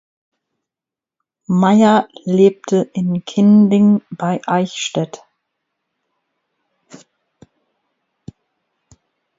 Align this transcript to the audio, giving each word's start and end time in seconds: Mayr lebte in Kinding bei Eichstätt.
Mayr 1.47 2.07
lebte 2.25 2.89
in 2.95 3.23
Kinding 3.23 4.01
bei 4.09 4.41
Eichstätt. 4.47 5.23